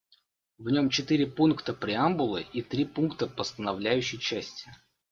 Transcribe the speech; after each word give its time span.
В 0.57 0.71
нем 0.71 0.89
четыре 0.89 1.27
пункта 1.27 1.75
преамбулы 1.75 2.47
и 2.53 2.63
три 2.63 2.85
пункта 2.85 3.27
постановляющей 3.27 4.17
части. 4.17 4.73